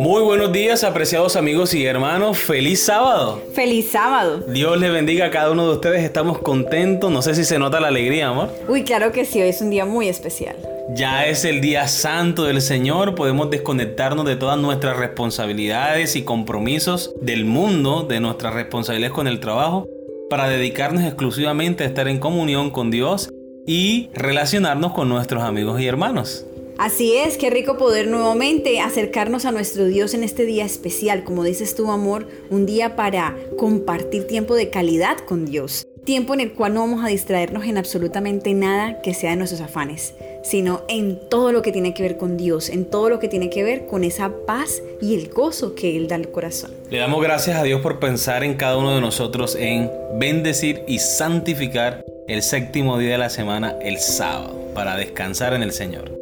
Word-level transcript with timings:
Muy 0.00 0.22
buenos 0.22 0.50
días, 0.50 0.82
apreciados 0.82 1.36
amigos 1.36 1.74
y 1.74 1.84
hermanos. 1.84 2.38
Feliz 2.38 2.82
sábado. 2.82 3.42
Feliz 3.52 3.90
sábado. 3.90 4.38
Dios 4.48 4.80
les 4.80 4.90
bendiga 4.90 5.26
a 5.26 5.30
cada 5.30 5.50
uno 5.50 5.66
de 5.66 5.74
ustedes. 5.74 6.02
Estamos 6.02 6.38
contentos. 6.38 7.12
No 7.12 7.20
sé 7.20 7.34
si 7.34 7.44
se 7.44 7.58
nota 7.58 7.80
la 7.80 7.88
alegría, 7.88 8.28
amor. 8.28 8.48
Uy, 8.66 8.82
claro 8.82 9.12
que 9.12 9.26
sí. 9.26 9.42
Hoy 9.42 9.50
es 9.50 9.60
un 9.60 9.68
día 9.68 9.84
muy 9.84 10.08
especial. 10.08 10.56
Ya 10.94 11.26
es 11.26 11.44
el 11.44 11.60
día 11.60 11.86
santo 11.86 12.44
del 12.44 12.62
Señor. 12.62 13.14
Podemos 13.14 13.50
desconectarnos 13.50 14.24
de 14.24 14.36
todas 14.36 14.58
nuestras 14.58 14.96
responsabilidades 14.96 16.16
y 16.16 16.22
compromisos 16.22 17.12
del 17.20 17.44
mundo, 17.44 18.04
de 18.04 18.20
nuestras 18.20 18.54
responsabilidades 18.54 19.14
con 19.14 19.26
el 19.26 19.38
trabajo, 19.38 19.86
para 20.30 20.48
dedicarnos 20.48 21.04
exclusivamente 21.04 21.84
a 21.84 21.86
estar 21.86 22.08
en 22.08 22.20
comunión 22.20 22.70
con 22.70 22.90
Dios 22.90 23.28
y 23.66 24.08
relacionarnos 24.14 24.94
con 24.94 25.10
nuestros 25.10 25.42
amigos 25.42 25.78
y 25.78 25.86
hermanos. 25.86 26.46
Así 26.80 27.14
es, 27.14 27.36
qué 27.36 27.50
rico 27.50 27.76
poder 27.76 28.08
nuevamente 28.08 28.80
acercarnos 28.80 29.44
a 29.44 29.52
nuestro 29.52 29.84
Dios 29.84 30.14
en 30.14 30.24
este 30.24 30.46
día 30.46 30.64
especial, 30.64 31.24
como 31.24 31.44
dices 31.44 31.74
tú, 31.74 31.90
amor, 31.90 32.26
un 32.48 32.64
día 32.64 32.96
para 32.96 33.36
compartir 33.58 34.26
tiempo 34.26 34.54
de 34.54 34.70
calidad 34.70 35.18
con 35.18 35.44
Dios. 35.44 35.86
Tiempo 36.06 36.32
en 36.32 36.40
el 36.40 36.54
cual 36.54 36.72
no 36.72 36.80
vamos 36.80 37.04
a 37.04 37.08
distraernos 37.08 37.66
en 37.66 37.76
absolutamente 37.76 38.54
nada 38.54 39.02
que 39.02 39.12
sea 39.12 39.32
de 39.32 39.36
nuestros 39.36 39.60
afanes, 39.60 40.14
sino 40.42 40.80
en 40.88 41.20
todo 41.28 41.52
lo 41.52 41.60
que 41.60 41.70
tiene 41.70 41.92
que 41.92 42.02
ver 42.02 42.16
con 42.16 42.38
Dios, 42.38 42.70
en 42.70 42.86
todo 42.86 43.10
lo 43.10 43.18
que 43.18 43.28
tiene 43.28 43.50
que 43.50 43.62
ver 43.62 43.86
con 43.86 44.02
esa 44.02 44.32
paz 44.46 44.82
y 45.02 45.14
el 45.16 45.28
gozo 45.28 45.74
que 45.74 45.98
Él 45.98 46.08
da 46.08 46.16
al 46.16 46.30
corazón. 46.30 46.70
Le 46.88 46.96
damos 46.96 47.22
gracias 47.22 47.58
a 47.58 47.62
Dios 47.62 47.82
por 47.82 47.98
pensar 47.98 48.42
en 48.42 48.54
cada 48.54 48.78
uno 48.78 48.94
de 48.94 49.02
nosotros 49.02 49.54
en 49.54 49.90
bendecir 50.14 50.80
y 50.88 50.98
santificar 50.98 52.02
el 52.26 52.40
séptimo 52.40 52.96
día 52.96 53.10
de 53.10 53.18
la 53.18 53.28
semana, 53.28 53.76
el 53.82 53.98
sábado, 53.98 54.58
para 54.74 54.96
descansar 54.96 55.52
en 55.52 55.62
el 55.62 55.72
Señor. 55.72 56.19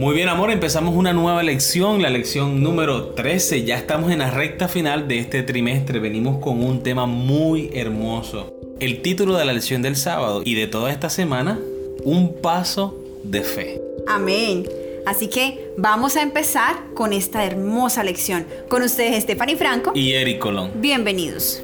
Muy 0.00 0.14
bien, 0.14 0.30
amor, 0.30 0.50
empezamos 0.50 0.96
una 0.96 1.12
nueva 1.12 1.42
lección, 1.42 2.00
la 2.00 2.08
lección 2.08 2.62
número 2.62 3.08
13. 3.08 3.64
Ya 3.64 3.76
estamos 3.76 4.10
en 4.10 4.20
la 4.20 4.30
recta 4.30 4.66
final 4.66 5.06
de 5.06 5.18
este 5.18 5.42
trimestre. 5.42 5.98
Venimos 5.98 6.38
con 6.38 6.64
un 6.64 6.82
tema 6.82 7.04
muy 7.04 7.68
hermoso. 7.74 8.50
El 8.80 9.02
título 9.02 9.36
de 9.36 9.44
la 9.44 9.52
lección 9.52 9.82
del 9.82 9.96
sábado 9.96 10.40
y 10.42 10.54
de 10.54 10.68
toda 10.68 10.90
esta 10.90 11.10
semana, 11.10 11.58
un 12.02 12.32
paso 12.40 12.98
de 13.24 13.42
fe. 13.42 13.78
Amén. 14.08 14.66
Así 15.04 15.28
que 15.28 15.74
vamos 15.76 16.16
a 16.16 16.22
empezar 16.22 16.76
con 16.94 17.12
esta 17.12 17.44
hermosa 17.44 18.02
lección. 18.02 18.46
Con 18.70 18.82
ustedes, 18.82 19.24
Stephanie 19.24 19.56
Franco 19.56 19.92
y 19.94 20.12
Eric 20.12 20.38
Colón. 20.38 20.70
Bienvenidos. 20.76 21.62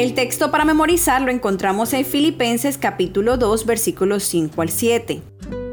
El 0.00 0.14
texto 0.14 0.50
para 0.50 0.64
memorizar 0.64 1.20
lo 1.20 1.30
encontramos 1.30 1.92
en 1.92 2.06
Filipenses 2.06 2.78
capítulo 2.78 3.36
2 3.36 3.66
versículos 3.66 4.22
5 4.22 4.62
al 4.62 4.70
7. 4.70 5.20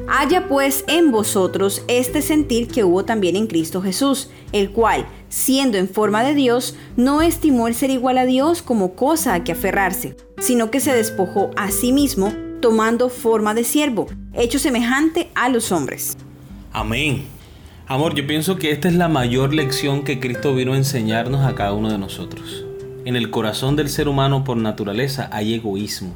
Haya 0.10 0.50
pues 0.50 0.84
en 0.90 1.12
vosotros 1.12 1.82
este 1.88 2.22
sentir 2.22 2.68
que 2.68 2.84
hubo 2.84 3.06
también 3.06 3.38
en 3.38 3.48
Cristo 3.48 3.82
Jesús, 3.82 4.30
el 4.52 4.72
cual, 4.72 5.06
siendo 5.30 5.78
en 5.78 5.88
forma 5.88 6.26
de 6.26 6.34
Dios, 6.34 6.76
no 6.98 7.22
estimó 7.22 7.70
el 7.70 7.74
ser 7.74 7.90
igual 7.90 8.18
a 8.18 8.26
Dios 8.26 8.62
como 8.62 8.96
cosa 8.96 9.34
a 9.34 9.46
que 9.46 9.54
aferrarse, 9.54 10.18
sino 10.40 10.72
que 10.72 10.82
se 10.82 10.94
despojó 10.94 11.52
a 11.56 11.72
sí 11.72 11.94
mismo, 11.94 12.34
tomando 12.60 13.08
forma 13.08 13.54
de 13.54 13.64
siervo, 13.64 14.08
hecho 14.34 14.60
semejante 14.60 15.30
a 15.36 15.48
los 15.48 15.72
hombres. 15.72 16.18
Amén. 16.74 17.24
Amor, 17.88 18.14
yo 18.14 18.28
pienso 18.28 18.58
que 18.58 18.72
esta 18.72 18.90
es 18.90 18.96
la 18.96 19.08
mayor 19.08 19.54
lección 19.54 20.04
que 20.04 20.20
Cristo 20.20 20.54
vino 20.54 20.74
a 20.74 20.78
enseñarnos 20.78 21.46
a 21.46 21.56
cada 21.56 21.72
uno 21.72 21.90
de 21.90 21.98
nosotros. 21.98 22.67
En 23.08 23.16
el 23.16 23.30
corazón 23.30 23.78
del 23.78 23.88
ser 23.88 24.10
humano 24.10 24.44
por 24.44 24.58
naturaleza 24.58 25.30
hay 25.32 25.54
egoísmo, 25.54 26.14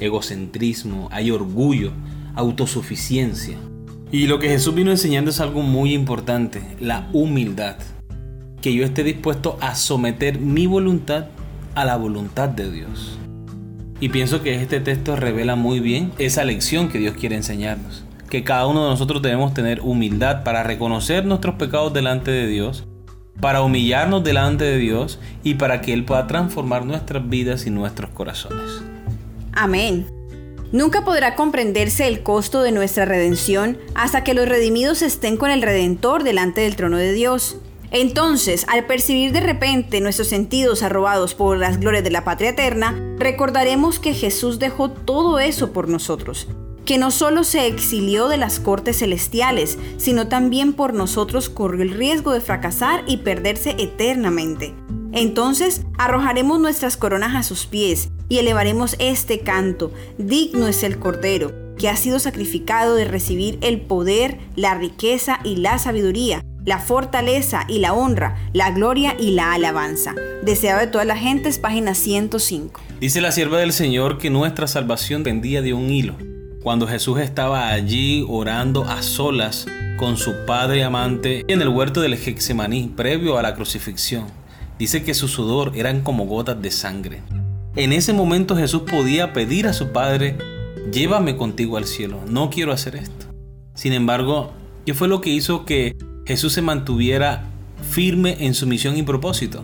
egocentrismo, 0.00 1.08
hay 1.10 1.30
orgullo, 1.30 1.92
autosuficiencia. 2.34 3.56
Y 4.12 4.26
lo 4.26 4.38
que 4.38 4.50
Jesús 4.50 4.74
vino 4.74 4.90
enseñando 4.90 5.30
es 5.30 5.40
algo 5.40 5.62
muy 5.62 5.94
importante, 5.94 6.76
la 6.78 7.08
humildad. 7.14 7.76
Que 8.60 8.74
yo 8.74 8.84
esté 8.84 9.02
dispuesto 9.02 9.56
a 9.62 9.74
someter 9.76 10.38
mi 10.38 10.66
voluntad 10.66 11.28
a 11.74 11.86
la 11.86 11.96
voluntad 11.96 12.50
de 12.50 12.70
Dios. 12.70 13.18
Y 13.98 14.10
pienso 14.10 14.42
que 14.42 14.60
este 14.60 14.80
texto 14.80 15.16
revela 15.16 15.56
muy 15.56 15.80
bien 15.80 16.12
esa 16.18 16.44
lección 16.44 16.90
que 16.90 16.98
Dios 16.98 17.14
quiere 17.14 17.36
enseñarnos. 17.36 18.04
Que 18.28 18.44
cada 18.44 18.66
uno 18.66 18.84
de 18.84 18.90
nosotros 18.90 19.22
debemos 19.22 19.54
tener 19.54 19.80
humildad 19.80 20.44
para 20.44 20.62
reconocer 20.64 21.24
nuestros 21.24 21.54
pecados 21.54 21.94
delante 21.94 22.30
de 22.30 22.46
Dios 22.46 22.86
para 23.40 23.62
humillarnos 23.62 24.24
delante 24.24 24.64
de 24.64 24.78
Dios 24.78 25.18
y 25.42 25.54
para 25.54 25.80
que 25.80 25.92
Él 25.92 26.04
pueda 26.04 26.26
transformar 26.26 26.84
nuestras 26.84 27.28
vidas 27.28 27.66
y 27.66 27.70
nuestros 27.70 28.10
corazones. 28.10 28.82
Amén. 29.52 30.06
Nunca 30.72 31.04
podrá 31.04 31.36
comprenderse 31.36 32.08
el 32.08 32.22
costo 32.22 32.62
de 32.62 32.72
nuestra 32.72 33.04
redención 33.04 33.78
hasta 33.94 34.24
que 34.24 34.34
los 34.34 34.48
redimidos 34.48 35.02
estén 35.02 35.36
con 35.36 35.50
el 35.50 35.62
Redentor 35.62 36.24
delante 36.24 36.62
del 36.62 36.76
trono 36.76 36.96
de 36.96 37.12
Dios. 37.12 37.56
Entonces, 37.92 38.66
al 38.68 38.84
percibir 38.84 39.32
de 39.32 39.40
repente 39.40 40.00
nuestros 40.00 40.28
sentidos 40.28 40.82
arrobados 40.82 41.34
por 41.34 41.56
las 41.56 41.78
glorias 41.78 42.02
de 42.02 42.10
la 42.10 42.24
patria 42.24 42.50
eterna, 42.50 43.00
recordaremos 43.18 44.00
que 44.00 44.12
Jesús 44.12 44.58
dejó 44.58 44.90
todo 44.90 45.38
eso 45.38 45.72
por 45.72 45.88
nosotros 45.88 46.48
que 46.86 46.98
no 46.98 47.10
solo 47.10 47.42
se 47.44 47.66
exilió 47.66 48.28
de 48.28 48.36
las 48.36 48.60
cortes 48.60 49.00
celestiales, 49.00 49.76
sino 49.98 50.28
también 50.28 50.72
por 50.72 50.94
nosotros 50.94 51.50
corrió 51.50 51.82
el 51.82 51.90
riesgo 51.90 52.32
de 52.32 52.40
fracasar 52.40 53.02
y 53.08 53.18
perderse 53.18 53.74
eternamente. 53.76 54.72
Entonces 55.12 55.82
arrojaremos 55.98 56.60
nuestras 56.60 56.96
coronas 56.96 57.34
a 57.34 57.42
sus 57.42 57.66
pies 57.66 58.10
y 58.28 58.38
elevaremos 58.38 58.94
este 59.00 59.40
canto, 59.40 59.92
digno 60.16 60.68
es 60.68 60.84
el 60.84 60.98
Cordero, 60.98 61.52
que 61.76 61.88
ha 61.88 61.96
sido 61.96 62.20
sacrificado 62.20 62.94
de 62.94 63.04
recibir 63.04 63.58
el 63.62 63.80
poder, 63.80 64.38
la 64.54 64.74
riqueza 64.74 65.40
y 65.42 65.56
la 65.56 65.78
sabiduría, 65.78 66.42
la 66.64 66.78
fortaleza 66.78 67.64
y 67.68 67.78
la 67.80 67.94
honra, 67.94 68.36
la 68.52 68.70
gloria 68.70 69.16
y 69.18 69.32
la 69.32 69.52
alabanza. 69.52 70.14
Deseado 70.42 70.80
de 70.80 70.86
todas 70.86 71.06
las 71.06 71.18
gentes, 71.18 71.58
página 71.58 71.94
105. 71.94 72.80
Dice 73.00 73.20
la 73.20 73.32
sierva 73.32 73.58
del 73.58 73.72
Señor 73.72 74.18
que 74.18 74.30
nuestra 74.30 74.68
salvación 74.68 75.24
pendía 75.24 75.62
de 75.62 75.74
un 75.74 75.90
hilo 75.90 76.14
cuando 76.66 76.88
Jesús 76.88 77.20
estaba 77.20 77.68
allí 77.68 78.26
orando 78.28 78.82
a 78.86 79.00
solas 79.00 79.66
con 79.98 80.16
su 80.16 80.34
padre 80.46 80.82
amante 80.82 81.44
en 81.46 81.62
el 81.62 81.68
huerto 81.68 82.00
del 82.00 82.16
Gexemaní 82.16 82.92
previo 82.96 83.38
a 83.38 83.42
la 83.42 83.54
crucifixión. 83.54 84.24
Dice 84.76 85.04
que 85.04 85.14
su 85.14 85.28
sudor 85.28 85.76
eran 85.76 86.00
como 86.00 86.26
gotas 86.26 86.60
de 86.60 86.72
sangre. 86.72 87.22
En 87.76 87.92
ese 87.92 88.12
momento 88.12 88.56
Jesús 88.56 88.82
podía 88.82 89.32
pedir 89.32 89.68
a 89.68 89.72
su 89.72 89.92
padre, 89.92 90.38
llévame 90.90 91.36
contigo 91.36 91.76
al 91.76 91.84
cielo, 91.84 92.18
no 92.26 92.50
quiero 92.50 92.72
hacer 92.72 92.96
esto. 92.96 93.26
Sin 93.76 93.92
embargo, 93.92 94.50
¿qué 94.84 94.92
fue 94.92 95.06
lo 95.06 95.20
que 95.20 95.30
hizo 95.30 95.64
que 95.66 95.96
Jesús 96.26 96.52
se 96.52 96.62
mantuviera 96.62 97.44
firme 97.92 98.38
en 98.40 98.54
su 98.54 98.66
misión 98.66 98.96
y 98.96 99.04
propósito? 99.04 99.62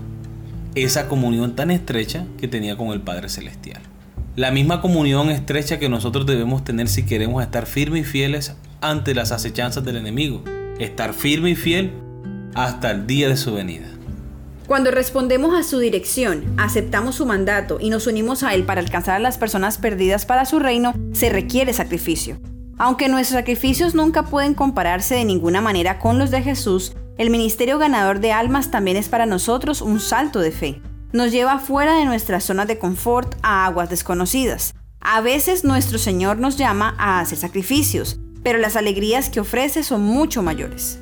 Esa 0.77 1.09
comunión 1.09 1.57
tan 1.57 1.73
estrecha 1.73 2.27
que 2.39 2.47
tenía 2.47 2.77
con 2.77 2.91
el 2.91 3.01
Padre 3.01 3.29
Celestial 3.29 3.92
la 4.35 4.51
misma 4.51 4.81
comunión 4.81 5.31
estrecha 5.31 5.79
que 5.79 5.91
nosotros 5.91 6.25
debemos 6.25 6.65
tener 6.65 6.89
si 6.89 7.05
queremos 7.05 7.43
estar 7.43 7.67
firmes 7.67 8.03
y 8.03 8.05
fieles 8.05 8.57
ante 8.81 9.15
las 9.15 9.31
acechanzas 9.31 9.85
del 9.85 9.97
enemigo. 9.97 10.43
Estar 10.79 11.13
firme 11.13 11.51
y 11.51 11.55
fiel 11.55 11.93
hasta 12.55 12.93
el 12.93 13.07
día 13.07 13.29
de 13.29 13.37
su 13.37 13.53
venida. 13.53 13.89
Cuando 14.67 14.91
respondemos 14.91 15.55
a 15.55 15.63
su 15.63 15.79
dirección, 15.79 16.45
aceptamos 16.57 17.17
su 17.17 17.27
mandato 17.27 17.77
y 17.79 17.91
nos 17.91 18.07
unimos 18.07 18.43
a 18.43 18.55
él 18.55 18.65
para 18.65 18.81
alcanzar 18.81 19.17
a 19.17 19.19
las 19.19 19.37
personas 19.37 19.77
perdidas 19.77 20.25
para 20.25 20.47
su 20.47 20.59
reino, 20.59 20.95
se 21.13 21.29
requiere 21.29 21.75
sacrificio. 21.75 22.41
Aunque 22.79 23.09
nuestros 23.09 23.39
sacrificios 23.39 23.95
nunca 23.95 24.25
pueden 24.25 24.55
compararse 24.55 25.15
de 25.15 25.27
ninguna 25.27 25.61
manera 25.61 25.99
con 25.99 26.19
los 26.19 26.31
de 26.31 26.41
Jesús, 26.41 26.95
el 27.19 27.29
ministerio 27.29 27.79
ganador 27.79 28.21
de 28.21 28.33
almas 28.33 28.71
también 28.71 28.97
es 28.97 29.11
para 29.11 29.27
nosotros 29.27 29.83
un 29.83 30.01
salto 30.01 30.41
de 30.41 30.53
fe 30.53 30.81
nos 31.13 31.31
lleva 31.31 31.59
fuera 31.59 31.97
de 31.97 32.05
nuestra 32.05 32.41
zona 32.41 32.65
de 32.67 32.79
confort 32.79 33.35
a 33.43 33.67
aguas 33.67 33.91
desconocidas. 33.91 34.75
A 35.01 35.21
veces 35.21 35.65
nuestro 35.65 35.99
Señor 35.99 36.39
nos 36.39 36.57
llama 36.57 36.95
a 36.99 37.21
hacer 37.21 37.39
sacrificios, 37.39 38.19
pero 38.43 38.59
las 38.59 38.77
alegrías 38.77 39.29
que 39.29 39.41
ofrece 39.41 39.83
son 39.83 40.03
mucho 40.03 40.43
mayores. 40.43 40.99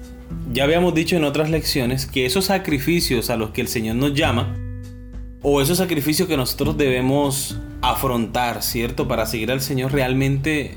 Ya 0.52 0.64
habíamos 0.64 0.94
dicho 0.94 1.16
en 1.16 1.24
otras 1.24 1.50
lecciones 1.50 2.06
que 2.06 2.26
esos 2.26 2.46
sacrificios 2.46 3.30
a 3.30 3.36
los 3.36 3.50
que 3.50 3.60
el 3.60 3.68
Señor 3.68 3.96
nos 3.96 4.14
llama, 4.14 4.56
o 5.42 5.60
esos 5.60 5.78
sacrificios 5.78 6.28
que 6.28 6.36
nosotros 6.36 6.76
debemos 6.76 7.58
afrontar, 7.82 8.62
¿cierto? 8.62 9.08
Para 9.08 9.26
seguir 9.26 9.50
al 9.50 9.60
Señor 9.60 9.92
realmente 9.92 10.76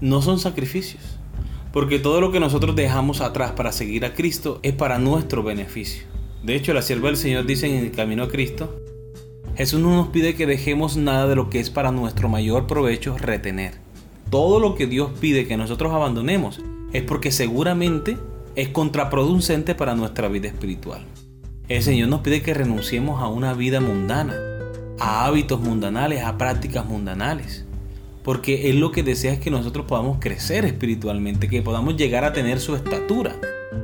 no 0.00 0.20
son 0.20 0.38
sacrificios. 0.38 1.02
Porque 1.72 1.98
todo 1.98 2.20
lo 2.20 2.32
que 2.32 2.40
nosotros 2.40 2.76
dejamos 2.76 3.22
atrás 3.22 3.52
para 3.52 3.72
seguir 3.72 4.04
a 4.04 4.12
Cristo 4.12 4.60
es 4.62 4.74
para 4.74 4.98
nuestro 4.98 5.42
beneficio. 5.42 6.11
De 6.42 6.56
hecho, 6.56 6.74
la 6.74 6.82
sierva 6.82 7.08
del 7.08 7.16
Señor 7.16 7.46
dice 7.46 7.66
en 7.66 7.84
el 7.84 7.92
camino 7.92 8.24
a 8.24 8.28
Cristo, 8.28 8.80
Jesús 9.54 9.80
no 9.80 9.94
nos 9.94 10.08
pide 10.08 10.34
que 10.34 10.46
dejemos 10.46 10.96
nada 10.96 11.28
de 11.28 11.36
lo 11.36 11.50
que 11.50 11.60
es 11.60 11.70
para 11.70 11.92
nuestro 11.92 12.28
mayor 12.28 12.66
provecho 12.66 13.16
retener. 13.16 13.74
Todo 14.28 14.58
lo 14.58 14.74
que 14.74 14.86
Dios 14.86 15.10
pide 15.20 15.46
que 15.46 15.56
nosotros 15.56 15.92
abandonemos 15.92 16.60
es 16.92 17.02
porque 17.02 17.30
seguramente 17.30 18.16
es 18.56 18.68
contraproducente 18.68 19.74
para 19.74 19.94
nuestra 19.94 20.28
vida 20.28 20.48
espiritual. 20.48 21.04
El 21.68 21.82
Señor 21.82 22.08
nos 22.08 22.22
pide 22.22 22.42
que 22.42 22.54
renunciemos 22.54 23.22
a 23.22 23.28
una 23.28 23.54
vida 23.54 23.80
mundana, 23.80 24.34
a 24.98 25.26
hábitos 25.26 25.60
mundanales, 25.60 26.24
a 26.24 26.38
prácticas 26.38 26.86
mundanales. 26.86 27.66
Porque 28.24 28.70
Él 28.70 28.80
lo 28.80 28.90
que 28.90 29.02
desea 29.02 29.32
es 29.32 29.38
que 29.38 29.50
nosotros 29.50 29.86
podamos 29.86 30.18
crecer 30.18 30.64
espiritualmente, 30.64 31.48
que 31.48 31.62
podamos 31.62 31.96
llegar 31.96 32.24
a 32.24 32.32
tener 32.32 32.58
su 32.58 32.74
estatura. 32.74 33.36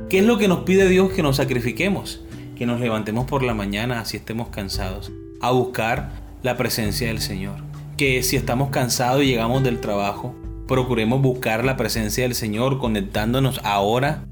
¿Qué 0.09 0.19
es 0.19 0.25
lo 0.25 0.37
que 0.37 0.47
nos 0.47 0.63
pide 0.63 0.89
Dios 0.89 1.11
que 1.11 1.23
nos 1.23 1.37
sacrifiquemos? 1.37 2.21
Que 2.59 2.65
nos 2.65 2.81
levantemos 2.81 3.25
por 3.25 3.41
la 3.41 3.53
mañana, 3.53 4.01
así 4.01 4.17
estemos 4.17 4.49
cansados, 4.49 5.13
a 5.39 5.49
buscar 5.51 6.11
la 6.43 6.57
presencia 6.57 7.07
del 7.07 7.21
Señor. 7.21 7.55
Que 7.95 8.21
si 8.21 8.35
estamos 8.35 8.69
cansados 8.69 9.23
y 9.23 9.27
llegamos 9.27 9.63
del 9.63 9.79
trabajo, 9.79 10.35
procuremos 10.67 11.21
buscar 11.21 11.63
la 11.63 11.77
presencia 11.77 12.25
del 12.25 12.35
Señor 12.35 12.77
conectándonos 12.77 13.61
ahora, 13.63 14.25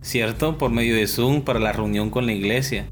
¿cierto? 0.00 0.56
Por 0.56 0.70
medio 0.70 0.96
de 0.96 1.06
Zoom 1.06 1.42
para 1.42 1.60
la 1.60 1.72
reunión 1.72 2.08
con 2.08 2.24
la 2.24 2.32
iglesia. 2.32 2.88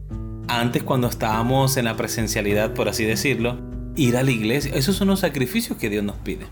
Antes 0.46 0.82
cuando 0.82 1.08
estábamos 1.08 1.78
en 1.78 1.86
la 1.86 1.96
presencialidad, 1.96 2.74
por 2.74 2.90
así 2.90 3.04
decirlo, 3.04 3.56
ir 3.96 4.18
a 4.18 4.22
la 4.22 4.30
iglesia. 4.30 4.72
Esos 4.74 4.94
son 4.96 5.08
los 5.08 5.20
sacrificios 5.20 5.78
que 5.78 5.88
Dios 5.88 6.04
nos 6.04 6.16
pide. 6.16 6.44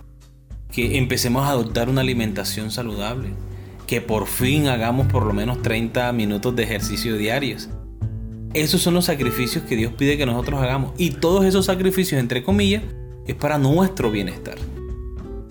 Que 0.73 0.97
empecemos 0.97 1.45
a 1.45 1.51
adoptar 1.51 1.91
una 1.91 2.01
alimentación 2.01 2.71
saludable. 2.71 3.35
Que 3.87 4.01
por 4.01 4.27
fin 4.27 4.69
hagamos 4.69 5.09
por 5.09 5.27
lo 5.27 5.35
menos 5.35 5.61
30 5.61 6.11
minutos 6.13 6.57
de 6.57 6.63
ejercicio 6.63 7.19
diarios. 7.19 7.69
Esos 8.55 8.81
son 8.81 8.95
los 8.95 9.05
sacrificios 9.05 9.65
que 9.65 9.77
Dios 9.77 9.93
pide 9.93 10.17
que 10.17 10.27
nosotros 10.27 10.63
hagamos. 10.63 10.93
Y 10.97 11.11
todos 11.11 11.45
esos 11.45 11.67
sacrificios, 11.67 12.21
entre 12.21 12.43
comillas, 12.43 12.83
es 13.27 13.35
para 13.35 13.59
nuestro 13.59 14.11
bienestar. 14.11 14.57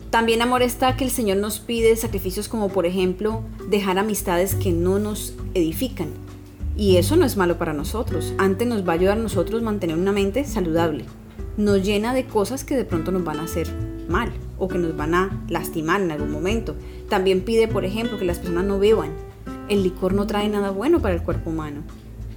También 0.10 0.42
amor 0.42 0.62
está 0.62 0.96
que 0.96 1.04
el 1.04 1.12
Señor 1.12 1.38
nos 1.38 1.60
pide 1.60 1.96
sacrificios 1.96 2.48
como 2.48 2.70
por 2.70 2.86
ejemplo 2.86 3.44
dejar 3.70 3.98
amistades 3.98 4.56
que 4.56 4.72
no 4.72 5.00
nos 5.00 5.34
edifican. 5.54 6.10
Y 6.76 6.98
eso 6.98 7.16
no 7.16 7.26
es 7.26 7.38
malo 7.38 7.58
para 7.58 7.74
nosotros. 7.74 8.34
Antes 8.38 8.68
nos 8.68 8.88
va 8.88 8.94
a 8.94 8.96
ayudar 8.96 9.18
a 9.18 9.22
nosotros 9.22 9.62
mantener 9.62 9.98
una 9.98 10.12
mente 10.12 10.46
saludable 10.46 11.06
nos 11.58 11.84
llena 11.84 12.14
de 12.14 12.26
cosas 12.26 12.64
que 12.64 12.76
de 12.76 12.86
pronto 12.86 13.12
nos 13.12 13.24
van 13.24 13.40
a 13.40 13.44
hacer 13.44 13.68
mal 14.10 14.32
o 14.58 14.68
que 14.68 14.78
nos 14.78 14.96
van 14.96 15.14
a 15.14 15.44
lastimar 15.50 16.02
en 16.02 16.12
algún 16.12 16.32
momento. 16.32 16.76
También 17.10 17.42
pide, 17.42 17.68
por 17.68 17.86
ejemplo, 17.86 18.18
que 18.18 18.26
las 18.26 18.40
personas 18.40 18.66
no 18.66 18.80
beban. 18.80 19.12
El 19.70 19.84
licor 19.84 20.14
no 20.14 20.28
trae 20.28 20.50
nada 20.50 20.72
bueno 20.72 21.02
para 21.02 21.16
el 21.16 21.24
cuerpo 21.24 21.52
humano. 21.52 21.84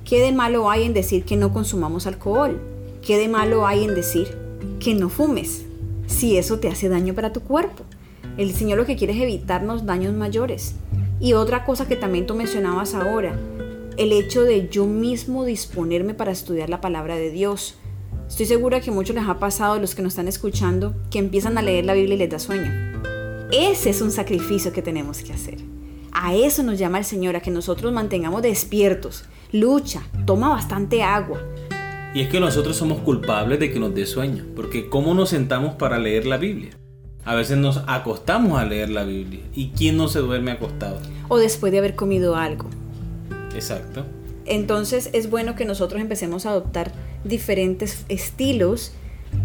¿Qué 0.06 0.20
de 0.20 0.32
malo 0.32 0.70
hay 0.70 0.84
en 0.84 0.94
decir 0.94 1.24
que 1.24 1.36
no 1.36 1.52
consumamos 1.52 2.06
alcohol? 2.06 2.60
¿Qué 3.04 3.18
de 3.18 3.28
malo 3.28 3.66
hay 3.66 3.84
en 3.84 3.94
decir 3.94 4.28
que 4.78 4.94
no 4.94 5.08
fumes? 5.08 5.64
Si 6.06 6.36
eso 6.36 6.58
te 6.58 6.68
hace 6.68 6.88
daño 6.88 7.12
para 7.12 7.32
tu 7.32 7.40
cuerpo. 7.40 7.84
El 8.38 8.54
Señor 8.54 8.78
lo 8.78 8.86
que 8.86 8.96
quiere 8.96 9.14
es 9.14 9.20
evitarnos 9.20 9.84
daños 9.84 10.14
mayores. 10.14 10.76
Y 11.18 11.32
otra 11.32 11.64
cosa 11.64 11.88
que 11.88 11.96
también 11.96 12.26
tú 12.26 12.34
mencionabas 12.34 12.94
ahora, 12.94 13.36
el 13.96 14.12
hecho 14.12 14.42
de 14.42 14.68
yo 14.68 14.86
mismo 14.86 15.44
disponerme 15.44 16.14
para 16.14 16.32
estudiar 16.32 16.70
la 16.70 16.80
palabra 16.80 17.16
de 17.16 17.30
Dios 17.30 17.76
Estoy 18.28 18.46
segura 18.46 18.80
que 18.80 18.90
muchos 18.90 19.14
les 19.14 19.28
ha 19.28 19.38
pasado, 19.38 19.74
a 19.74 19.78
los 19.78 19.94
que 19.94 20.02
nos 20.02 20.12
están 20.12 20.26
escuchando, 20.26 20.96
que 21.10 21.20
empiezan 21.20 21.56
a 21.58 21.62
leer 21.62 21.84
la 21.84 21.94
Biblia 21.94 22.16
y 22.16 22.18
les 22.18 22.30
da 22.30 22.40
sueño. 22.40 22.72
Ese 23.52 23.90
es 23.90 24.02
un 24.02 24.10
sacrificio 24.10 24.72
que 24.72 24.82
tenemos 24.82 25.22
que 25.22 25.32
hacer. 25.32 25.58
A 26.12 26.34
eso 26.34 26.64
nos 26.64 26.76
llama 26.76 26.98
el 26.98 27.04
Señor, 27.04 27.36
a 27.36 27.40
que 27.40 27.52
nosotros 27.52 27.92
mantengamos 27.92 28.42
despiertos. 28.42 29.24
Lucha, 29.52 30.02
toma 30.24 30.48
bastante 30.48 31.02
agua. 31.02 31.40
Y 32.14 32.22
es 32.22 32.28
que 32.28 32.40
nosotros 32.40 32.76
somos 32.76 33.00
culpables 33.00 33.60
de 33.60 33.70
que 33.70 33.78
nos 33.78 33.94
dé 33.94 34.06
sueño, 34.06 34.44
porque 34.56 34.88
¿cómo 34.88 35.14
nos 35.14 35.30
sentamos 35.30 35.74
para 35.74 35.98
leer 35.98 36.26
la 36.26 36.36
Biblia? 36.36 36.70
A 37.24 37.34
veces 37.34 37.58
nos 37.58 37.82
acostamos 37.86 38.58
a 38.58 38.64
leer 38.64 38.88
la 38.90 39.04
Biblia. 39.04 39.40
¿Y 39.54 39.70
quién 39.70 39.96
no 39.96 40.08
se 40.08 40.20
duerme 40.20 40.52
acostado? 40.52 41.00
O 41.28 41.38
después 41.38 41.72
de 41.72 41.78
haber 41.78 41.94
comido 41.94 42.36
algo. 42.36 42.68
Exacto. 43.54 44.04
Entonces 44.44 45.10
es 45.12 45.28
bueno 45.28 45.56
que 45.56 45.64
nosotros 45.64 46.00
empecemos 46.00 46.46
a 46.46 46.50
adoptar 46.50 46.92
diferentes 47.24 48.04
estilos 48.08 48.92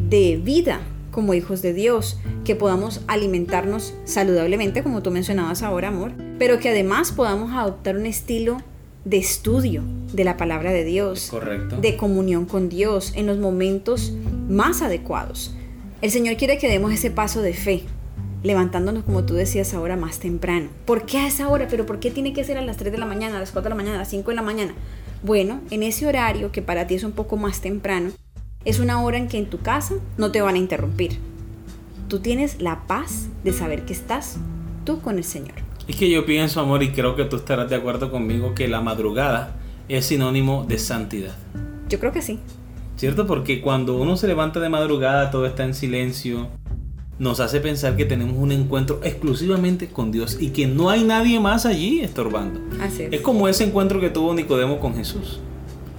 de 0.09 0.39
vida 0.43 0.81
como 1.11 1.33
hijos 1.33 1.61
de 1.61 1.73
Dios, 1.73 2.17
que 2.45 2.55
podamos 2.55 3.01
alimentarnos 3.07 3.93
saludablemente, 4.05 4.81
como 4.81 5.03
tú 5.03 5.11
mencionabas 5.11 5.61
ahora, 5.61 5.89
amor, 5.89 6.13
pero 6.39 6.59
que 6.59 6.69
además 6.69 7.11
podamos 7.11 7.51
adoptar 7.51 7.97
un 7.97 8.05
estilo 8.05 8.57
de 9.05 9.17
estudio 9.17 9.83
de 10.13 10.23
la 10.23 10.37
palabra 10.37 10.71
de 10.71 10.83
Dios, 10.83 11.27
Correcto. 11.31 11.77
de 11.77 11.97
comunión 11.97 12.45
con 12.45 12.69
Dios 12.69 13.13
en 13.15 13.25
los 13.25 13.37
momentos 13.37 14.13
más 14.47 14.81
adecuados. 14.81 15.55
El 16.01 16.11
Señor 16.11 16.37
quiere 16.37 16.57
que 16.57 16.67
demos 16.67 16.91
ese 16.93 17.11
paso 17.11 17.41
de 17.41 17.53
fe, 17.53 17.83
levantándonos, 18.43 19.03
como 19.03 19.23
tú 19.23 19.33
decías 19.35 19.73
ahora, 19.73 19.95
más 19.95 20.19
temprano. 20.19 20.69
¿Por 20.85 21.05
qué 21.05 21.19
a 21.19 21.27
esa 21.27 21.47
hora? 21.47 21.67
¿Pero 21.69 21.85
por 21.85 21.99
qué 21.99 22.11
tiene 22.11 22.33
que 22.33 22.43
ser 22.43 22.57
a 22.57 22.61
las 22.61 22.77
3 22.77 22.91
de 22.91 22.97
la 22.97 23.05
mañana, 23.05 23.37
a 23.37 23.39
las 23.39 23.51
4 23.51 23.63
de 23.63 23.69
la 23.69 23.75
mañana, 23.75 23.95
a 23.95 23.99
las 23.99 24.09
5 24.09 24.29
de 24.31 24.35
la 24.35 24.41
mañana? 24.41 24.73
Bueno, 25.23 25.61
en 25.69 25.83
ese 25.83 26.07
horario, 26.07 26.51
que 26.51 26.61
para 26.61 26.87
ti 26.87 26.95
es 26.95 27.03
un 27.03 27.11
poco 27.11 27.37
más 27.37 27.61
temprano, 27.61 28.11
es 28.65 28.79
una 28.79 29.01
hora 29.03 29.17
en 29.17 29.27
que 29.27 29.37
en 29.37 29.49
tu 29.49 29.59
casa 29.59 29.95
no 30.17 30.31
te 30.31 30.41
van 30.41 30.55
a 30.55 30.59
interrumpir. 30.59 31.19
Tú 32.07 32.19
tienes 32.19 32.61
la 32.61 32.87
paz 32.87 33.27
de 33.43 33.53
saber 33.53 33.85
que 33.85 33.93
estás 33.93 34.37
tú 34.85 35.01
con 35.01 35.17
el 35.17 35.23
Señor. 35.23 35.55
Es 35.91 35.97
que 35.97 36.09
yo 36.09 36.25
pienso, 36.25 36.61
amor, 36.61 36.83
y 36.83 36.91
creo 36.91 37.17
que 37.17 37.25
tú 37.25 37.35
estarás 37.35 37.69
de 37.69 37.75
acuerdo 37.75 38.09
conmigo, 38.11 38.55
que 38.55 38.69
la 38.69 38.79
madrugada 38.79 39.57
es 39.89 40.05
sinónimo 40.05 40.63
de 40.65 40.79
santidad. 40.79 41.35
Yo 41.89 41.99
creo 41.99 42.13
que 42.13 42.21
sí. 42.21 42.39
¿Cierto? 42.95 43.27
Porque 43.27 43.59
cuando 43.59 43.97
uno 43.97 44.15
se 44.15 44.25
levanta 44.25 44.61
de 44.61 44.69
madrugada, 44.69 45.31
todo 45.31 45.45
está 45.45 45.65
en 45.65 45.73
silencio, 45.73 46.47
nos 47.19 47.41
hace 47.41 47.59
pensar 47.59 47.97
que 47.97 48.05
tenemos 48.05 48.37
un 48.37 48.53
encuentro 48.53 49.01
exclusivamente 49.03 49.89
con 49.89 50.13
Dios 50.13 50.37
y 50.39 50.51
que 50.51 50.65
no 50.65 50.89
hay 50.89 51.03
nadie 51.03 51.41
más 51.41 51.65
allí 51.65 51.99
estorbando. 51.99 52.61
Así 52.79 53.03
es. 53.03 53.11
es 53.11 53.19
como 53.19 53.49
ese 53.49 53.65
encuentro 53.65 53.99
que 53.99 54.09
tuvo 54.09 54.33
Nicodemo 54.33 54.79
con 54.79 54.95
Jesús. 54.95 55.41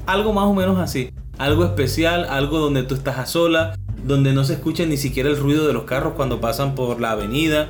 Algo 0.07 0.33
más 0.33 0.47
o 0.47 0.55
menos 0.55 0.79
así. 0.79 1.11
Algo 1.37 1.67
especial, 1.67 2.25
algo 2.31 2.61
donde 2.61 2.83
tú 2.83 2.95
estás 2.95 3.19
a 3.19 3.27
sola, 3.27 3.79
donde 4.07 4.33
no 4.33 4.45
se 4.45 4.55
escucha 4.55 4.87
ni 4.87 4.97
siquiera 4.97 5.29
el 5.29 5.37
ruido 5.37 5.67
de 5.67 5.75
los 5.75 5.85
carros 5.85 6.15
cuando 6.17 6.41
pasan 6.41 6.75
por 6.75 6.99
la 6.99 7.11
avenida. 7.11 7.69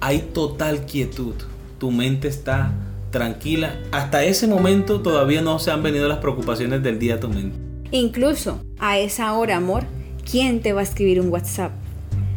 Hay 0.00 0.18
total 0.34 0.84
quietud. 0.84 1.34
Tu 1.78 1.90
mente 1.90 2.28
está 2.28 2.72
tranquila. 3.10 3.80
Hasta 3.92 4.24
ese 4.24 4.46
momento 4.46 5.00
todavía 5.00 5.40
no 5.40 5.58
se 5.58 5.70
han 5.70 5.82
venido 5.82 6.06
las 6.06 6.18
preocupaciones 6.18 6.82
del 6.82 6.98
día 6.98 7.14
a 7.14 7.20
tu 7.20 7.28
mente. 7.28 7.56
Incluso 7.90 8.60
a 8.78 8.98
esa 8.98 9.32
hora, 9.32 9.56
amor, 9.56 9.84
¿quién 10.30 10.60
te 10.60 10.72
va 10.72 10.80
a 10.80 10.84
escribir 10.84 11.20
un 11.20 11.30
WhatsApp? 11.30 11.72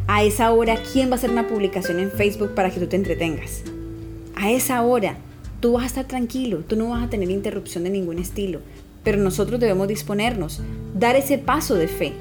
A 0.06 0.24
esa 0.24 0.52
hora, 0.52 0.78
¿quién 0.92 1.10
va 1.10 1.12
a 1.12 1.16
hacer 1.16 1.30
una 1.30 1.48
publicación 1.48 2.00
en 2.00 2.10
Facebook 2.10 2.54
para 2.54 2.70
que 2.70 2.80
tú 2.80 2.86
te 2.86 2.96
entretengas? 2.96 3.62
A 4.36 4.50
esa 4.50 4.82
hora, 4.82 5.18
tú 5.60 5.72
vas 5.72 5.84
a 5.84 5.86
estar 5.86 6.06
tranquilo, 6.06 6.60
tú 6.66 6.76
no 6.76 6.88
vas 6.88 7.04
a 7.04 7.10
tener 7.10 7.30
interrupción 7.30 7.84
de 7.84 7.90
ningún 7.90 8.18
estilo, 8.18 8.60
pero 9.04 9.18
nosotros 9.18 9.60
debemos 9.60 9.86
disponernos, 9.86 10.62
dar 10.94 11.14
ese 11.14 11.36
paso 11.36 11.74
de 11.74 11.88
fe, 11.88 12.12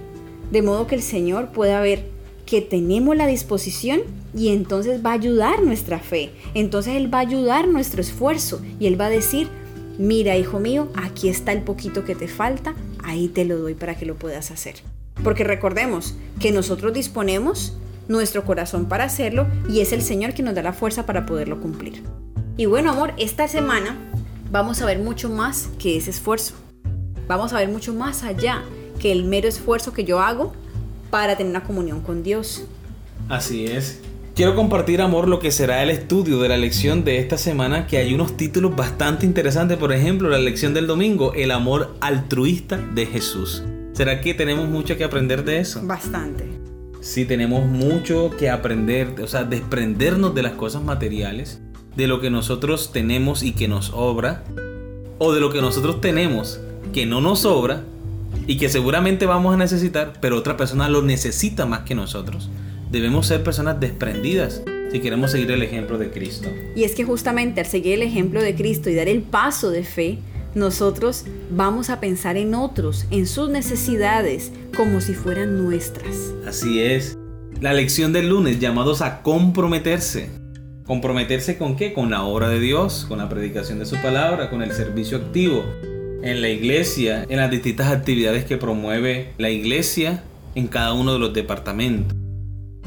de 0.52 0.62
modo 0.62 0.86
que 0.86 0.96
el 0.96 1.02
Señor 1.02 1.50
pueda 1.50 1.80
ver 1.82 2.19
que 2.50 2.62
tenemos 2.62 3.16
la 3.16 3.28
disposición 3.28 4.02
y 4.34 4.50
entonces 4.50 5.06
va 5.06 5.12
a 5.12 5.14
ayudar 5.14 5.62
nuestra 5.62 6.00
fe, 6.00 6.32
entonces 6.56 6.96
Él 6.96 7.14
va 7.14 7.20
a 7.20 7.22
ayudar 7.22 7.68
nuestro 7.68 8.02
esfuerzo 8.02 8.60
y 8.80 8.88
Él 8.88 9.00
va 9.00 9.06
a 9.06 9.10
decir, 9.10 9.50
mira 10.00 10.36
hijo 10.36 10.60
mío, 10.60 10.88
aquí 10.96 11.30
está 11.30 11.52
el 11.52 11.62
poquito 11.62 12.06
que 12.06 12.16
te 12.16 12.28
falta, 12.28 12.74
ahí 13.04 13.28
te 13.28 13.46
lo 13.46 13.60
doy 13.60 13.76
para 13.76 13.96
que 13.96 14.08
lo 14.08 14.16
puedas 14.16 14.50
hacer. 14.50 14.76
Porque 15.24 15.44
recordemos 15.44 16.16
que 16.40 16.52
nosotros 16.52 16.92
disponemos 16.92 17.78
nuestro 18.08 18.44
corazón 18.46 18.88
para 18.88 19.04
hacerlo 19.04 19.46
y 19.70 19.82
es 19.82 19.94
el 19.94 20.02
Señor 20.02 20.34
quien 20.34 20.46
nos 20.46 20.56
da 20.56 20.64
la 20.64 20.74
fuerza 20.74 21.06
para 21.06 21.28
poderlo 21.28 21.62
cumplir. 21.62 22.02
Y 22.58 22.66
bueno, 22.66 22.92
amor, 22.92 23.14
esta 23.18 23.48
semana 23.48 23.96
vamos 24.52 24.82
a 24.82 24.88
ver 24.88 24.98
mucho 24.98 25.30
más 25.30 25.70
que 25.78 25.98
ese 25.98 26.10
esfuerzo. 26.10 26.56
Vamos 27.28 27.54
a 27.54 27.58
ver 27.58 27.70
mucho 27.70 27.94
más 27.94 28.24
allá 28.24 28.64
que 29.00 29.12
el 29.12 29.24
mero 29.24 29.48
esfuerzo 29.48 29.94
que 29.94 30.04
yo 30.04 30.20
hago 30.20 30.54
para 31.10 31.38
tener 31.38 31.52
una 31.52 31.64
comunión 31.64 32.02
con 32.02 32.24
Dios. 32.24 32.64
Así 33.28 33.66
es. 33.66 34.02
Quiero 34.36 34.56
compartir, 34.56 35.02
amor, 35.02 35.28
lo 35.28 35.40
que 35.40 35.52
será 35.52 35.84
el 35.84 35.90
estudio 35.90 36.40
de 36.40 36.48
la 36.48 36.58
lección 36.58 37.04
de 37.04 37.20
esta 37.20 37.38
semana, 37.38 37.88
que 37.88 37.98
hay 37.98 38.14
unos 38.14 38.38
títulos 38.38 38.76
bastante 38.76 39.26
interesantes. 39.26 39.78
Por 39.78 39.92
ejemplo, 39.92 40.30
la 40.30 40.38
lección 40.38 40.74
del 40.74 40.88
domingo, 40.88 41.34
el 41.34 41.52
amor 41.52 41.96
altruista 42.00 42.78
de 42.78 43.06
Jesús. 43.06 43.64
¿Será 43.92 44.22
que 44.22 44.34
tenemos 44.34 44.70
mucho 44.70 44.96
que 44.96 45.04
aprender 45.04 45.44
de 45.44 45.60
eso? 45.60 45.82
Bastante. 45.86 46.46
Sí, 47.02 47.26
tenemos 47.26 47.66
mucho 47.66 48.32
que 48.38 48.50
aprender, 48.50 49.16
o 49.22 49.28
sea, 49.28 49.44
desprendernos 49.44 50.34
de 50.34 50.44
las 50.44 50.54
cosas 50.54 50.84
materiales, 50.84 51.62
de 51.98 52.08
lo 52.08 52.22
que 52.22 52.30
nosotros 52.30 52.94
tenemos 52.94 53.44
y 53.44 53.52
que 53.52 53.68
nos 53.68 53.92
obra, 53.94 54.46
o 55.18 55.34
de 55.34 55.42
lo 55.42 55.52
que 55.52 55.60
nosotros 55.60 56.00
tenemos 56.00 56.62
que 56.94 57.06
no 57.06 57.22
nos 57.22 57.40
sobra 57.42 57.84
y 58.50 58.58
que 58.58 58.68
seguramente 58.68 59.28
vamos 59.28 59.54
a 59.54 59.58
necesitar, 59.58 60.14
pero 60.22 60.36
otra 60.36 60.58
persona 60.58 60.90
lo 60.90 61.04
necesita 61.04 61.68
más 61.68 61.82
que 61.82 61.94
nosotros. 61.94 62.50
Debemos 62.90 63.28
ser 63.28 63.44
personas 63.44 63.80
desprendidas 63.80 64.64
si 64.92 65.02
queremos 65.02 65.30
seguir 65.30 65.52
el 65.52 65.62
ejemplo 65.62 66.00
de 66.00 66.10
Cristo. 66.10 66.50
Y 66.76 66.84
es 66.84 66.96
que 66.96 67.04
justamente 67.04 67.62
al 67.62 67.68
seguir 67.68 67.94
el 67.94 68.02
ejemplo 68.02 68.42
de 68.42 68.56
Cristo 68.56 68.90
y 68.90 68.96
dar 68.96 69.08
el 69.08 69.22
paso 69.22 69.70
de 69.70 69.84
fe, 69.84 70.18
nosotros 70.56 71.26
vamos 71.52 71.92
a 71.92 72.00
pensar 72.00 72.38
en 72.38 72.56
otros, 72.56 73.06
en 73.12 73.28
sus 73.28 73.52
necesidades, 73.52 74.52
como 74.76 75.00
si 75.00 75.14
fueran 75.14 75.64
nuestras. 75.64 76.34
Así 76.48 76.82
es. 76.82 77.20
La 77.62 77.74
lección 77.74 78.14
del 78.14 78.30
lunes, 78.30 78.60
llamados 78.60 79.04
a 79.04 79.22
comprometerse. 79.22 80.32
¿Comprometerse 80.86 81.60
con 81.60 81.76
qué? 81.76 81.94
Con 81.94 82.10
la 82.10 82.24
obra 82.24 82.50
de 82.50 82.60
Dios, 82.60 83.06
con 83.08 83.20
la 83.20 83.30
predicación 83.30 83.78
de 83.78 83.86
su 83.86 83.98
palabra, 83.98 84.50
con 84.50 84.64
el 84.64 84.72
servicio 84.72 85.18
activo. 85.20 85.64
En 86.22 86.42
la 86.42 86.50
iglesia, 86.50 87.26
en 87.30 87.38
las 87.38 87.52
distintas 87.52 87.88
actividades 87.88 88.46
que 88.46 88.58
promueve 88.58 89.34
la 89.38 89.50
iglesia 89.50 90.24
en 90.56 90.68
cada 90.68 90.94
uno 90.94 91.14
de 91.14 91.20
los 91.20 91.34
departamentos. 91.34 92.16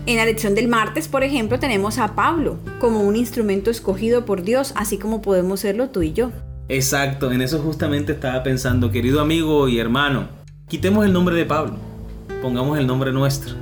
En 0.04 0.16
la 0.16 0.24
lección 0.24 0.54
del 0.54 0.68
martes, 0.68 1.06
por 1.06 1.22
ejemplo, 1.22 1.58
tenemos 1.60 1.98
a 1.98 2.14
Pablo 2.14 2.58
como 2.80 3.00
un 3.02 3.14
instrumento 3.14 3.70
escogido 3.70 4.24
por 4.24 4.42
Dios, 4.42 4.72
así 4.76 4.98
como 4.98 5.22
podemos 5.22 5.60
serlo 5.60 5.90
tú 5.90 6.02
y 6.02 6.12
yo. 6.12 6.32
Exacto, 6.68 7.30
en 7.30 7.40
eso 7.40 7.60
justamente 7.60 8.12
estaba 8.12 8.42
pensando, 8.42 8.90
querido 8.90 9.20
amigo 9.20 9.68
y 9.68 9.78
hermano, 9.78 10.28
quitemos 10.68 11.04
el 11.04 11.12
nombre 11.12 11.36
de 11.36 11.44
Pablo, 11.44 11.76
pongamos 12.40 12.78
el 12.78 12.86
nombre 12.86 13.12
nuestro. 13.12 13.54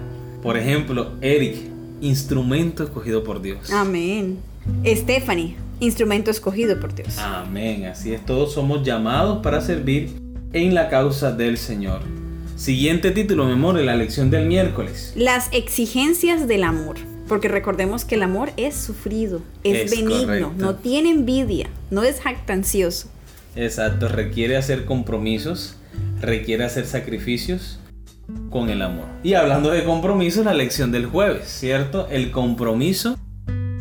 Por 0.42 0.56
ejemplo, 0.56 1.12
Eric, 1.20 1.56
instrumento 2.00 2.82
escogido 2.84 3.22
por 3.22 3.42
Dios. 3.42 3.70
Amén. 3.70 4.38
Stephanie, 4.86 5.56
instrumento 5.80 6.30
escogido 6.30 6.78
por 6.78 6.94
Dios. 6.94 7.18
Amén, 7.18 7.86
así 7.86 8.12
es, 8.12 8.24
todos 8.24 8.52
somos 8.52 8.84
llamados 8.84 9.42
para 9.42 9.60
servir 9.60 10.10
en 10.52 10.74
la 10.74 10.88
causa 10.88 11.32
del 11.32 11.58
Señor. 11.58 12.00
Siguiente 12.56 13.10
título, 13.10 13.46
memoria, 13.46 13.82
la 13.82 13.96
lección 13.96 14.30
del 14.30 14.46
miércoles. 14.46 15.14
Las 15.16 15.48
exigencias 15.52 16.46
del 16.46 16.64
amor. 16.64 16.96
Porque 17.26 17.48
recordemos 17.48 18.04
que 18.04 18.16
el 18.16 18.24
amor 18.24 18.50
es 18.56 18.74
sufrido, 18.74 19.40
es, 19.62 19.90
benigno, 19.90 20.52
no 20.58 20.74
tiene 20.74 21.10
envidia, 21.10 21.70
no 21.90 22.02
es 22.02 22.20
jactancioso. 22.20 23.08
Exacto, 23.54 24.08
requiere 24.08 24.56
hacer 24.56 24.84
compromisos, 24.84 25.76
requiere 26.20 26.64
hacer 26.64 26.86
sacrificios 26.86 27.78
con 28.50 28.68
el 28.68 28.82
amor. 28.82 29.06
Y 29.22 29.34
hablando 29.34 29.70
de 29.70 29.84
compromisos, 29.84 30.44
la 30.44 30.54
lección 30.54 30.90
del 30.90 31.06
jueves, 31.06 31.46
¿cierto? 31.46 32.08
El 32.10 32.32
compromiso 32.32 33.16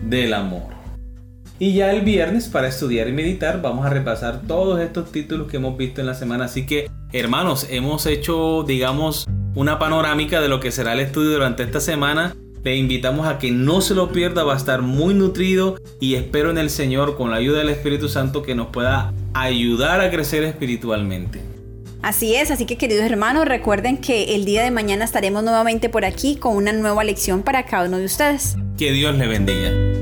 del 0.04 0.36
amor. 0.36 0.79
Y 1.62 1.74
ya 1.74 1.92
el 1.92 2.02
viernes 2.02 2.48
para 2.48 2.70
estudiar 2.70 3.10
y 3.10 3.12
meditar 3.12 3.62
vamos 3.62 3.86
a 3.86 3.90
repasar 3.90 4.44
todos 4.48 4.80
estos 4.80 5.12
títulos 5.12 5.52
que 5.52 5.58
hemos 5.58 5.78
visto 5.78 6.00
en 6.00 6.08
la 6.08 6.14
semana. 6.14 6.46
Así 6.46 6.66
que 6.66 6.90
hermanos, 7.12 7.68
hemos 7.70 8.06
hecho 8.06 8.64
digamos 8.64 9.28
una 9.56 9.78
panorámica 9.78 10.40
de 10.40 10.48
lo 10.48 10.62
que 10.62 10.72
será 10.72 10.94
el 10.94 11.02
estudio 11.02 11.32
durante 11.32 11.64
esta 11.64 11.82
semana. 11.82 12.34
Le 12.64 12.78
invitamos 12.78 13.28
a 13.28 13.40
que 13.40 13.52
no 13.52 13.82
se 13.82 13.94
lo 13.94 14.12
pierda, 14.12 14.44
va 14.44 14.54
a 14.54 14.58
estar 14.58 14.82
muy 14.82 15.14
nutrido 15.14 15.78
y 16.00 16.16
espero 16.16 16.50
en 16.50 16.58
el 16.58 16.70
Señor 16.70 17.18
con 17.18 17.30
la 17.30 17.38
ayuda 17.38 17.60
del 17.60 17.70
Espíritu 17.70 18.08
Santo 18.08 18.42
que 18.42 18.56
nos 18.56 18.68
pueda 18.68 19.14
ayudar 19.34 20.00
a 20.00 20.10
crecer 20.12 20.44
espiritualmente. 20.44 21.42
Así 22.02 22.36
es, 22.36 22.52
así 22.52 22.66
que 22.66 22.78
queridos 22.78 23.04
hermanos, 23.04 23.46
recuerden 23.46 23.98
que 23.98 24.36
el 24.36 24.46
día 24.46 24.64
de 24.64 24.72
mañana 24.72 25.04
estaremos 25.04 25.44
nuevamente 25.44 25.90
por 25.90 26.06
aquí 26.06 26.38
con 26.38 26.56
una 26.56 26.72
nueva 26.72 27.04
lección 27.04 27.44
para 27.44 27.66
cada 27.66 27.88
uno 27.88 27.98
de 27.98 28.06
ustedes. 28.06 28.56
Que 28.78 28.94
Dios 28.94 29.18
le 29.18 29.28
bendiga. 29.28 29.99